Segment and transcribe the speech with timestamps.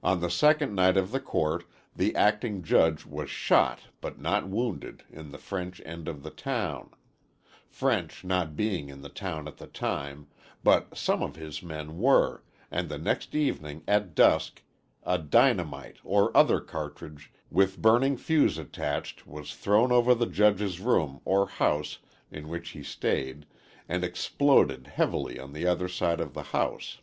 [0.00, 1.64] On the second night of the Court,
[1.96, 6.90] the acting judge was shot but not wounded(?) in the French end of the town,
[7.66, 10.28] French not being in the town at the time,
[10.62, 14.62] but some of his men were and the next evening at dusk
[15.02, 21.20] a "dinamite" or other cartridge with burning fuse attached was thrown over the judge's room
[21.24, 21.98] or house
[22.30, 23.46] in which he stayed
[23.88, 26.98] and exploded heavily on the other side of the house.